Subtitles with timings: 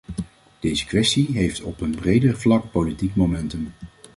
[0.59, 3.73] Deze kwestie heeft op een breder vlak politiek momentum.